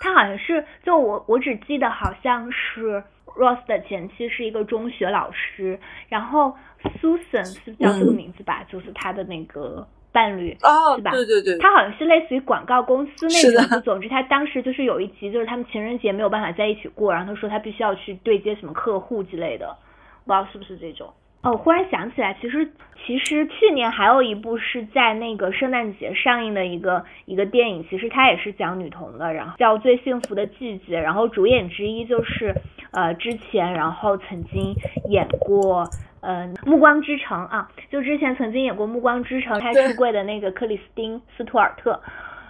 [0.00, 5.78] 他好像是，就我我只记得好像是 Ross 的前妻是一个中学老师，
[6.08, 6.56] 然后
[7.00, 10.56] Susan 是叫这个名字吧，就是他的那个伴侣，
[10.96, 11.10] 是吧？
[11.10, 11.58] 对对对。
[11.58, 13.80] 他好像是类似于广告公司那种。
[13.82, 19.76] 总之，他当时就是有一集，就是他们情人节没有办法在一起过，然后他说他必须要去对接什么客户之类的，
[20.24, 21.12] 不知道是不是这种。
[21.42, 22.68] 哦，忽然想起来，其实
[23.06, 32.52] 其实去年还有一部是在那个圣诞节上映的一个一个电影，其实它也是讲女童的，然后叫《最幸福的季节》，然后主演之一就是
[32.90, 34.74] 呃之前然后曾经
[35.08, 35.88] 演过
[36.26, 42.00] 呃《暮光之城》啊，就之前曾经演过《暮光之城》开出柜的那个克里斯汀斯图尔特。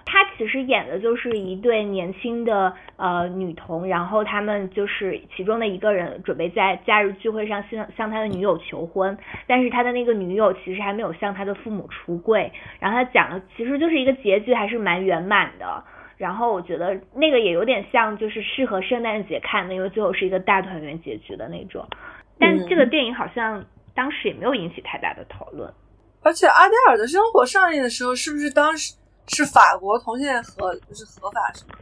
[0.08, 9.18] 他其实演的就是一对年轻的呃女童，然后他们就是其中的一个人准备在假日聚会上向向他的女友求婚，
[9.48, 15.82] 但是他的那个女友其实还没有向他的父母出柜，然后他讲的其实就是一个结局还是蛮圆满的，
[16.16, 21.84] 然后我觉得那个也有点像就是适合圣诞节看的，因为最后是一个大团圆结局的那种，
[22.38, 23.64] 但这个电影好像
[23.94, 25.72] 当时也没有引起太大的讨论，
[26.22, 28.94] 而且阿黛尔的生活上映的时候是不是当时？
[29.28, 31.74] 是法国同性合就是合法是吗？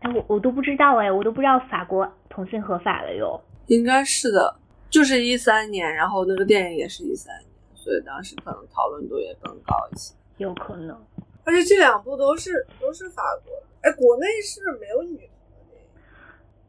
[0.00, 3.38] 哎，我我都不知道哎，我都不知道法国同性合法了哟。
[3.66, 4.56] 应该是的，
[4.88, 10.14] 就是一三年，然后那个电影也是一三年，所以当时可能讨论度也更高一些。
[10.38, 10.98] 有可能。
[11.44, 13.52] 而且这两部都是都是法国，
[13.82, 15.28] 哎，国内是没有女。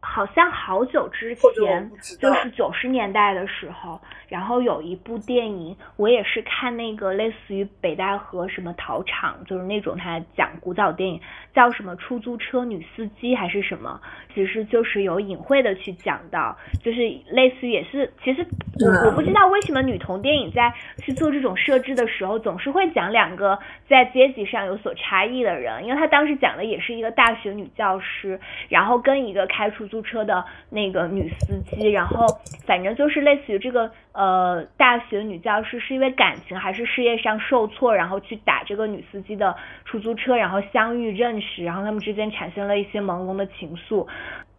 [0.10, 4.00] 好像好久之前，就是九十年代的时候，
[4.30, 11.22] 然后有一部电影，我也是看那个类似于北戴河什么陶场，就是那种他讲古早电影，
[11.54, 14.02] 叫什么出租车女司机还是什么，
[14.34, 17.00] 其实就是有隐晦的去讲到，就是
[17.30, 18.44] 类似于也是，其实
[18.80, 28.40] 我我不知道为什么女童电影在去做这种设置的时候，总是会讲两个在阶级上有所差异的人，因为他当时讲的也是一个大学女教师，
[28.70, 29.97] 然后跟一个开出租。
[29.98, 32.28] 租车的那个女司机，然后
[32.68, 44.06] 反正就是类似于这个呃大学女教师是因为感情还是事业上受挫，然后去打这个女司机的出租车，然后相遇认识，然后他们之间产生了一些朦胧的情愫，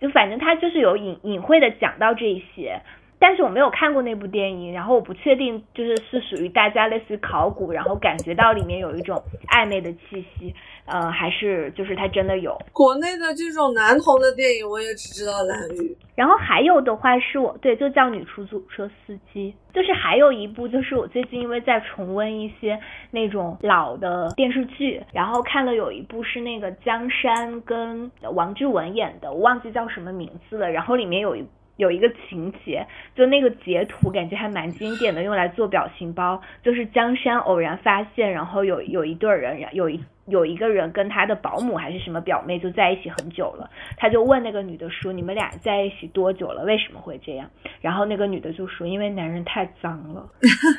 [0.00, 2.80] 就反正他就是有隐隐晦的讲到这一些。
[3.20, 10.54] 但是我没有看过那部电影，然后我不确定就是是属于大家类似于考古，然后感觉到里面有一种暧昧的气息，
[10.86, 12.56] 呃，还是就是它真的有。
[12.72, 15.96] 国内的这种男同的电影，我也只知道蓝雨。
[16.14, 19.54] 然后还有的话是我对，就叫女出租车司机。
[19.72, 22.80] 就是还有一部，就是我最近因为在重温一些
[23.12, 30.70] 那种老的电视剧，然后看了有一部是那个江山跟王志文演的，我忘记叫什么名字了。
[30.70, 31.44] 然后里面有一。
[31.78, 36.42] 有一个情节，就那个截图感觉还蛮经典的，用来做表情包。
[36.62, 46.64] 就是江山偶然发现，然后有有一对人，有一有一个人跟他的保姆还是什么表妹就在一起很久了，他就问那个女的说：“你们俩在一起多久了？
[46.64, 47.48] 为什么会这样？”
[47.80, 50.28] 然后那个女的就说：“因为男人太脏了。”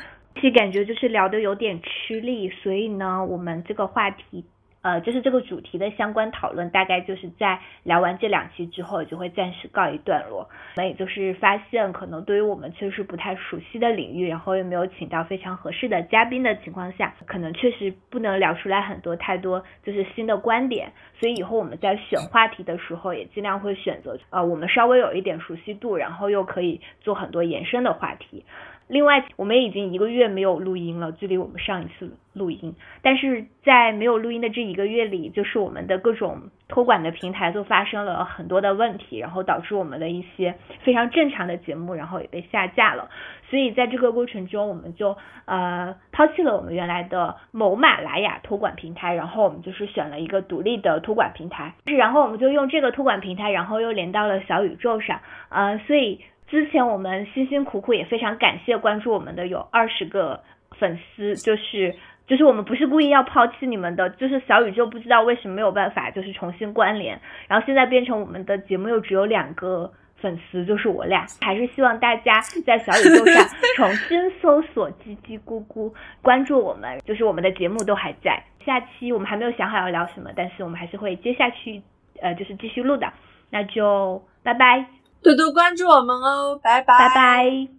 [0.36, 4.44] 其实感觉就是聊的有点吃力，所以呢，我们这个话题。
[4.82, 10.48] 呃，就是这个主题的相关讨论，大概就是在聊完这两期之后，就会暂时告一段落。
[10.76, 20.92] 那也就是发现，可能对于我们确实不太熟悉的领域，然后又没有请到非常合适的嘉宾的情况下，可能确实不能聊出来很多太多就是新的观点。
[21.18, 28.44] 所以以后我们在选话题的时候，也尽量会选择呃我们稍微有一点熟悉度，然后又可以做很多延伸的话题。
[28.90, 32.74] 另外，我们已经一个月没有录音了，距离我们上一次录音。
[33.02, 43.08] 但是在没有录音的这一个月里，就是我们的各种托管的平台都发生了很多的问题，然后导致我们的一些非常正常的节目，然后也被下架了。
[43.48, 51.74] 所以在这个过程中，我们就呃抛弃了我们原来的某马拉雅托管平台，然后我们就是选了一个独立的托管平台。
[51.84, 55.20] 然后我们就用这个托管平台，然后又连到了小宇宙上。
[55.48, 56.20] 呃，所以。
[56.50, 60.42] 之前我们辛辛苦苦也非常感谢关注我们的有二十个
[60.78, 61.94] 粉丝，就是
[62.26, 73.44] 就是我们不是故意要抛弃你们的，就是小宇宙不知道为什么没有办法就是重新关联，然后现在变成我们的节目又只有两个粉丝，就是我俩，还是希望大家在小宇宙上
[73.76, 78.42] 重新搜索叽叽咕咕，关注我们，就是我们的节目都还在。
[78.64, 81.80] 下期我们还没有想好要聊什么，但是我们还是会接下去
[82.20, 83.10] 呃就是继续录的，
[83.50, 84.99] 那就拜拜。
[85.22, 87.68] 多多关注我们哦，拜拜拜拜。